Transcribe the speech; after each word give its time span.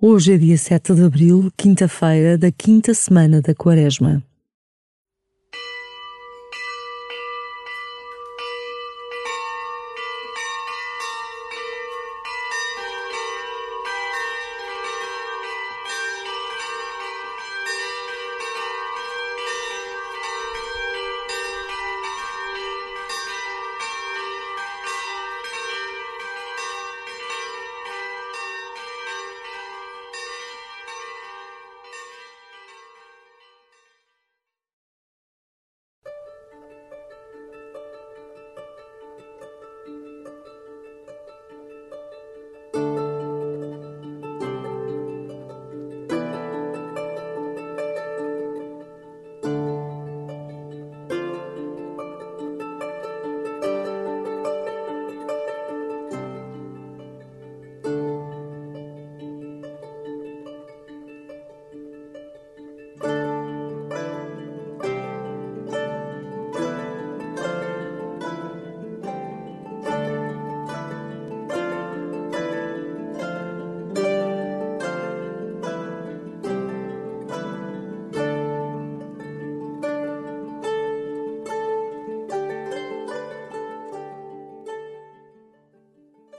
Hoje 0.00 0.34
é 0.34 0.38
dia 0.38 0.56
7 0.56 0.94
de 0.94 1.02
abril, 1.02 1.50
quinta-feira 1.56 2.38
da 2.38 2.52
quinta 2.52 2.94
semana 2.94 3.42
da 3.42 3.52
Quaresma. 3.52 4.22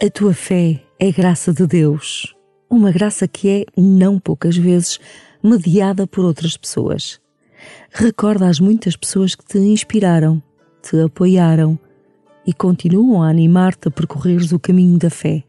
A 0.01 0.09
tua 0.09 0.33
fé 0.33 0.81
é 0.97 1.11
graça 1.11 1.51
de 1.51 1.67
Deus, 1.67 2.33
uma 2.69 2.89
graça 2.89 3.27
que 3.27 3.49
é, 3.49 3.65
não 3.75 4.17
poucas 4.17 4.55
vezes, 4.55 4.97
mediada 5.43 6.07
por 6.07 6.23
outras 6.23 6.55
pessoas. 6.55 7.19
Recorda 7.91 8.47
as 8.47 8.61
muitas 8.61 8.95
pessoas 8.95 9.35
que 9.35 9.43
te 9.43 9.57
inspiraram, 9.57 10.41
te 10.81 10.97
apoiaram 11.01 11.77
e 12.47 12.53
continuam 12.53 13.21
a 13.21 13.27
animar-te 13.29 13.89
a 13.89 13.91
percorreres 13.91 14.53
o 14.53 14.59
caminho 14.59 14.97
da 14.97 15.09
fé. 15.09 15.43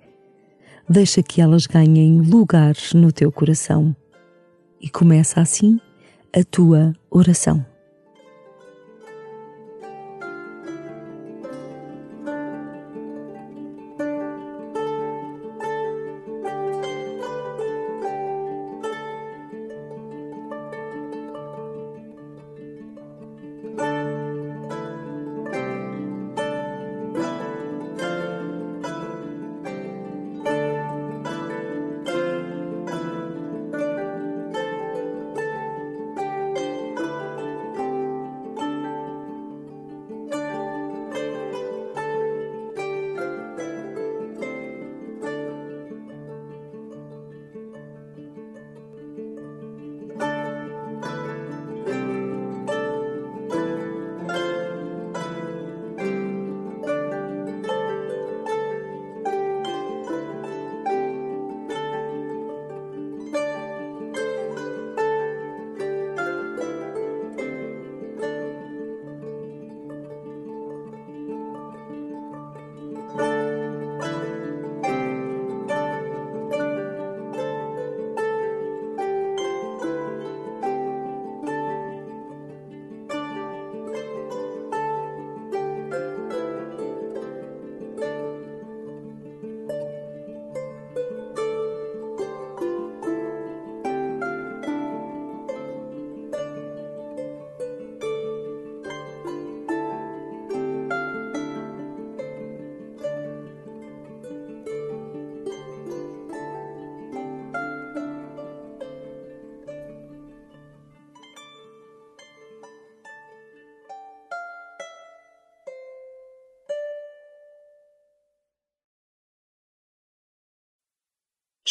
Deixa 0.89 1.23
que 1.23 1.41
elas 1.41 1.69
ganhem 1.69 2.21
lugares 2.21 2.93
no 2.93 3.13
teu 3.13 3.31
coração. 3.31 3.95
E 4.81 4.91
começa 4.91 5.41
assim 5.41 5.79
a 6.37 6.43
tua 6.43 6.93
oração. 7.09 7.65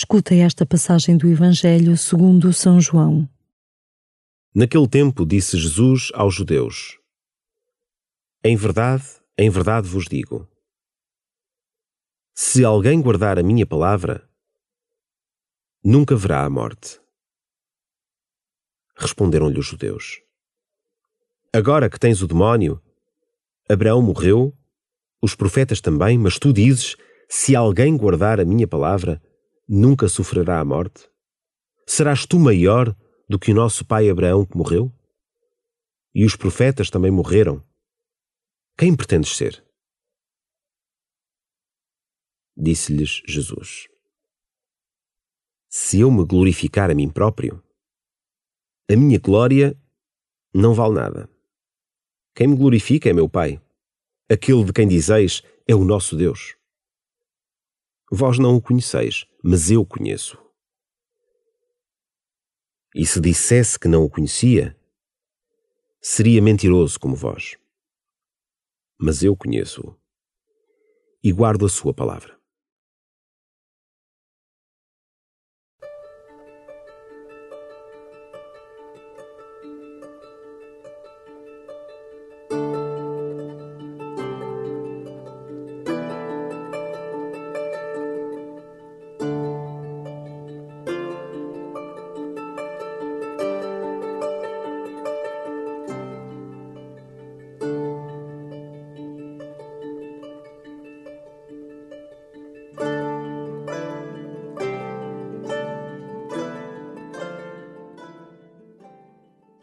Escuta 0.02 0.34
esta 0.34 0.66
passagem 0.66 1.18
do 1.18 1.28
Evangelho 1.28 1.98
segundo 1.98 2.54
São 2.54 2.80
João. 2.80 3.28
Naquele 4.56 4.88
tempo 4.88 5.26
disse 5.26 5.58
Jesus 5.58 6.10
aos 6.14 6.34
judeus: 6.34 6.98
Em 8.42 8.56
verdade, 8.56 9.04
em 9.38 9.50
verdade 9.50 9.90
vos 9.90 10.06
digo: 10.06 10.48
se 12.34 12.64
alguém 12.64 13.02
guardar 13.02 13.38
a 13.38 13.44
minha 13.44 13.66
palavra, 13.66 14.26
nunca 15.84 16.16
verá 16.16 16.46
a 16.46 16.50
morte. 16.50 16.98
Responderam-lhe 18.96 19.60
os 19.60 19.66
judeus: 19.66 20.22
Agora 21.52 21.90
que 21.90 22.00
tens 22.00 22.22
o 22.22 22.28
demónio, 22.28 22.82
Abraão 23.68 24.02
morreu, 24.02 24.58
os 25.22 25.36
profetas 25.36 25.82
também, 25.82 26.18
mas 26.18 26.40
tu 26.40 26.54
dizes: 26.54 26.96
se 27.28 27.54
alguém 27.54 27.98
guardar 27.98 28.40
a 28.40 28.46
minha 28.46 28.66
palavra, 28.66 29.22
nunca 29.70 30.10
sofrerá 30.10 30.60
a 30.60 30.66
morte? 30.66 31.08
Serás 31.86 32.26
tu 32.26 32.40
maior 32.40 32.96
do 33.30 33.38
que 33.38 33.52
o 33.52 33.56
nosso 33.56 33.86
pai 33.86 34.10
Abraão 34.10 34.44
que 34.44 34.58
morreu? 34.58 34.92
E 36.14 36.26
os 36.26 36.36
profetas 36.36 36.90
também 36.90 37.12
morreram. 37.12 37.64
Quem 38.76 38.96
pretendes 38.96 39.38
ser? 39.38 39.64
Disse-lhes 42.58 43.22
Jesus: 43.28 43.88
Se 45.70 46.00
eu 46.00 46.12
me 46.12 46.26
glorificar 46.26 46.90
a 46.90 46.96
mim 46.96 47.10
próprio, 47.10 47.64
a 48.92 48.96
minha 48.96 49.20
glória 49.20 49.80
não 50.54 50.74
vale 50.74 50.96
nada. 50.96 51.30
Quem 52.34 52.48
me 52.48 52.56
glorifica 52.56 53.10
é 53.10 53.14
meu 53.14 53.30
Pai. 53.30 53.62
Aquele 54.30 54.64
de 54.64 54.74
quem 54.74 54.88
dizeis 54.88 55.44
é 55.68 55.76
o 55.76 55.84
nosso 55.84 56.16
Deus. 56.16 56.59
Vós 58.12 58.40
não 58.40 58.56
o 58.56 58.62
conheceis, 58.62 59.26
mas 59.44 59.70
eu 59.70 59.86
conheço. 59.86 60.38
E 62.96 63.06
se 63.06 63.22
dissesse 63.22 63.78
que 63.78 63.88
não 63.88 64.04
o 64.04 64.10
conhecia, 64.10 64.76
seria 66.02 66.42
mentiroso 66.42 67.00
como 67.00 67.16
vós. 67.16 67.58
Mas 69.00 69.22
eu 69.22 69.36
conheço-o 69.36 69.96
e 71.24 71.32
guardo 71.32 71.66
a 71.66 71.70
sua 71.70 71.94
palavra. 71.94 72.39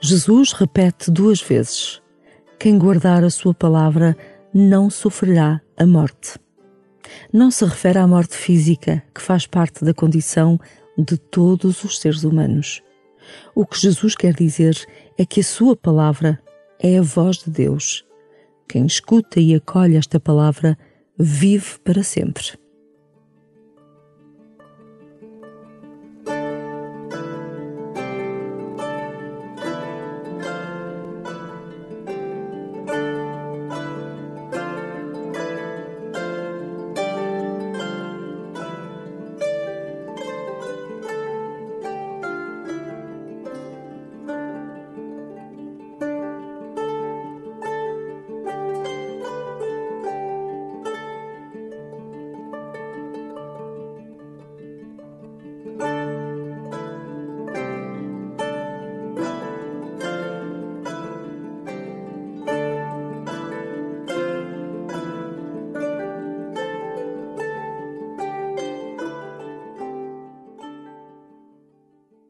Jesus 0.08 0.52
repete 0.52 1.10
duas 1.10 1.42
vezes: 1.42 2.00
Quem 2.60 2.78
guardar 2.78 3.24
a 3.24 3.30
sua 3.30 3.52
palavra 3.52 4.16
não 4.54 4.88
sofrerá 4.88 5.60
a 5.76 5.84
morte. 5.84 6.38
Não 7.32 7.50
se 7.50 7.64
refere 7.64 7.98
à 7.98 8.06
morte 8.06 8.36
física, 8.36 9.02
que 9.12 9.20
faz 9.20 9.48
parte 9.48 9.84
da 9.84 9.92
condição 9.92 10.60
de 10.96 11.18
todos 11.18 11.82
os 11.82 11.98
seres 11.98 12.22
humanos. 12.22 12.84
O 13.52 13.66
que 13.66 13.80
Jesus 13.80 14.14
quer 14.14 14.32
dizer 14.32 14.76
é 15.18 15.26
que 15.26 15.40
a 15.40 15.44
sua 15.44 15.74
palavra 15.74 16.40
é 16.78 16.98
a 16.98 17.02
voz 17.02 17.38
de 17.38 17.50
Deus. 17.50 18.04
Quem 18.68 18.86
escuta 18.86 19.40
e 19.40 19.56
acolhe 19.56 19.96
esta 19.96 20.20
palavra 20.20 20.78
vive 21.18 21.80
para 21.80 22.04
sempre. 22.04 22.56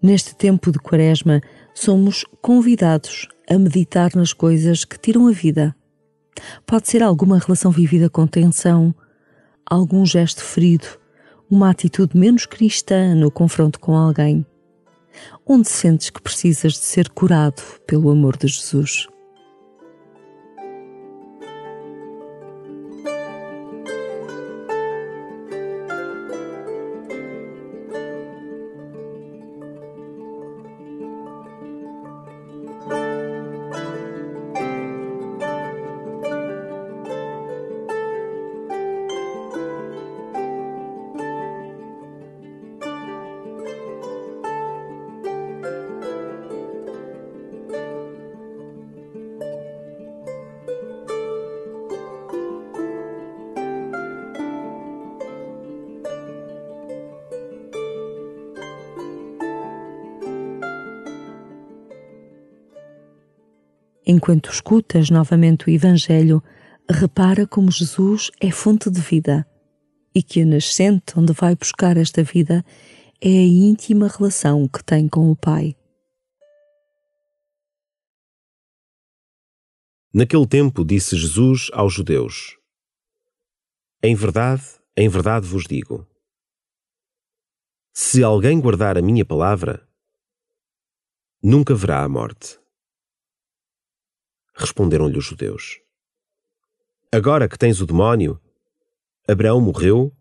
Neste 0.07 0.37
tempo 0.37 0.71
de 0.71 0.79
Quaresma, 0.79 1.41
somos 1.75 2.25
convidados 2.41 3.27
a 3.51 3.59
meditar 3.59 4.15
nas 4.15 4.33
coisas 4.33 4.85
que 4.85 4.97
tiram 4.97 5.27
a 5.27 5.33
vida. 5.33 5.75
Pode 6.65 6.89
ser 6.89 7.03
alguma 7.03 7.41
relação 7.41 7.73
vivida 7.73 8.09
com 8.09 8.25
tensão, 8.25 8.95
algum 9.69 10.07
gesto 10.07 10.45
ferido, 10.45 10.87
uma 11.51 11.71
atitude 11.71 12.17
menos 12.17 12.47
cristã 12.47 13.17
no 13.17 13.33
confronto 13.33 13.81
com 13.81 13.97
alguém. 13.97 14.47
Onde 15.45 15.69
sentes 15.69 16.09
que 16.09 16.23
precisas 16.23 16.75
de 16.75 16.85
ser 16.85 17.09
curado 17.09 17.61
pelo 17.85 18.09
amor 18.09 18.37
de 18.37 18.47
Jesus? 18.47 19.09
Enquanto 64.07 64.51
escutas 64.51 65.11
novamente 65.11 65.67
o 65.67 65.71
Evangelho, 65.71 66.41
repara 66.89 67.47
como 67.47 67.73
Jesus 67.73 68.31
é 68.41 68.53
fonte 68.53 68.89
de 68.89 69.01
vida 69.01 69.45
e 70.15 70.23
que 70.23 70.43
a 70.43 70.47
nascente 70.47 71.19
onde 71.19 71.33
vai 71.33 71.57
buscar 71.57 71.97
esta 71.97 72.23
vida 72.23 72.65
é 73.21 73.29
a 73.29 73.47
íntima 73.47 74.07
relação 74.07 74.69
que 74.69 74.85
tem 74.85 75.09
com 75.09 75.31
o 75.31 75.35
Pai. 75.37 75.75
Naquele 80.15 80.47
tempo 80.47 80.85
disse 80.85 81.17
Jesus 81.17 81.69
aos 81.73 81.93
judeus: 81.93 82.57
Em 84.03 84.15
verdade, 84.15 84.63
em 84.97 85.09
verdade 85.09 85.47
vos 85.47 85.65
digo: 85.65 86.07
se 87.93 88.23
alguém 88.23 88.61
guardar 88.61 88.97
a 88.97 89.03
minha 89.03 89.25
palavra, 89.25 89.87
nunca 91.43 91.75
verá 91.75 92.05
a 92.05 92.09
morte. 92.09 92.59
Responderam-lhe 94.57 95.19
os 95.19 95.25
judeus. 95.25 95.81
Agora 97.13 97.49
que 97.49 97.59
tens 97.59 97.81
o 97.81 97.87
demónio, 97.87 98.41
Abraão 99.29 99.61
morreu, 99.61 100.17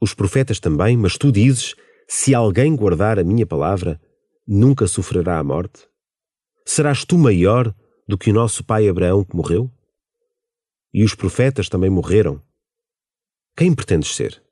os 0.00 0.14
profetas 0.14 0.58
também, 0.58 0.96
mas 0.96 1.18
tu 1.18 1.30
dizes: 1.30 1.74
se 2.08 2.34
alguém 2.34 2.74
guardar 2.74 3.18
a 3.18 3.24
minha 3.24 3.46
palavra, 3.46 4.00
nunca 4.46 4.86
sofrerá 4.86 5.38
a 5.38 5.44
morte? 5.44 5.88
Serás 6.64 7.04
tu 7.04 7.18
maior 7.18 7.74
do 8.08 8.16
que 8.16 8.30
o 8.30 8.34
nosso 8.34 8.64
pai 8.64 8.88
Abraão 8.88 9.24
que 9.24 9.36
morreu? 9.36 9.70
E 10.92 11.04
os 11.04 11.14
profetas 11.14 11.68
também 11.68 11.90
morreram. 11.90 12.42
Quem 13.56 13.74
pretendes 13.74 14.14
ser? 14.14 14.42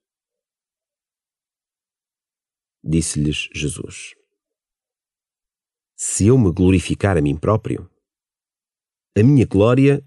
Disse-lhes 2.83 3.49
Jesus: 3.54 4.14
Se 5.97 6.26
eu 6.26 6.37
me 6.37 6.52
glorificar 6.52 7.16
a 7.16 7.23
mim 7.23 7.37
próprio, 7.37 7.90
a 9.16 9.23
minha 9.23 9.47
glória 9.47 10.04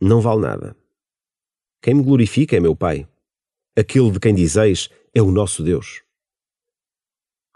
não 0.00 0.20
vale 0.20 0.40
nada. 0.40 0.76
Quem 1.80 1.94
me 1.94 2.02
glorifica 2.02 2.56
é 2.56 2.60
meu 2.60 2.74
Pai. 2.74 3.08
Aquele 3.76 4.10
de 4.10 4.18
quem 4.18 4.34
dizeis 4.34 4.88
é 5.14 5.22
o 5.22 5.30
nosso 5.30 5.62
Deus. 5.62 6.02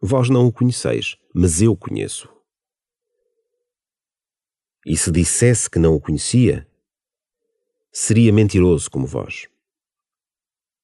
Vós 0.00 0.28
não 0.28 0.46
o 0.46 0.52
conheceis, 0.52 1.16
mas 1.34 1.60
eu 1.60 1.76
conheço. 1.76 2.28
E 4.86 4.96
se 4.96 5.10
dissesse 5.10 5.68
que 5.68 5.80
não 5.80 5.96
o 5.96 6.00
conhecia, 6.00 6.64
seria 7.92 8.32
mentiroso 8.32 8.88
como 8.88 9.06
vós. 9.06 9.48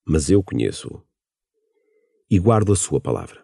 Mas 0.04 0.28
eu 0.28 0.42
conheço-o 0.42 1.02
e 2.28 2.38
guardo 2.40 2.72
a 2.72 2.76
sua 2.76 3.00
palavra. 3.00 3.43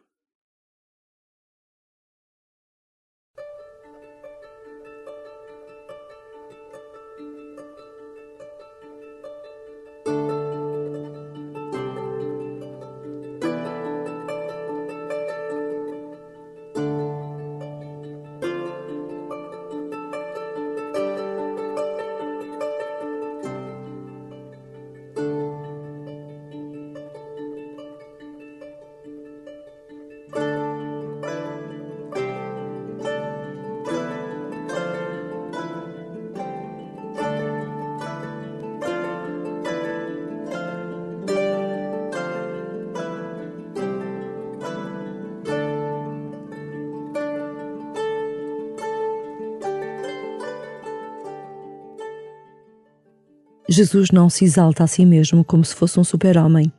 Jesus 53.72 54.10
não 54.10 54.28
se 54.28 54.44
exalta 54.44 54.82
a 54.82 54.86
si 54.88 55.06
mesmo 55.06 55.44
como 55.44 55.64
se 55.64 55.76
fosse 55.76 56.00
um 56.00 56.02
super-homem. 56.02 56.72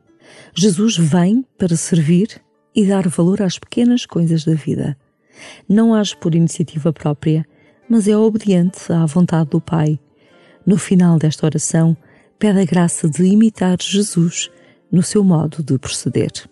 Jesus 0.54 0.98
vem 0.98 1.42
para 1.56 1.74
servir 1.74 2.38
e 2.76 2.86
dar 2.86 3.08
valor 3.08 3.40
às 3.40 3.58
pequenas 3.58 4.04
coisas 4.04 4.44
da 4.44 4.52
vida. 4.52 4.94
Não 5.66 5.94
age 5.94 6.14
por 6.14 6.34
iniciativa 6.34 6.92
própria, 6.92 7.46
mas 7.88 8.06
é 8.06 8.14
obediente 8.14 8.92
à 8.92 9.06
vontade 9.06 9.48
do 9.48 9.58
Pai. 9.58 9.98
No 10.66 10.76
final 10.76 11.18
desta 11.18 11.46
oração, 11.46 11.96
pede 12.38 12.60
a 12.60 12.64
graça 12.66 13.08
de 13.08 13.24
imitar 13.24 13.78
Jesus 13.80 14.50
no 14.90 15.02
seu 15.02 15.24
modo 15.24 15.62
de 15.62 15.78
proceder. 15.78 16.51